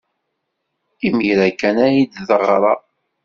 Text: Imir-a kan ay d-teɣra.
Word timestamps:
Imir-a 1.07 1.47
kan 1.51 1.77
ay 1.85 1.97
d-teɣra. 2.05 2.73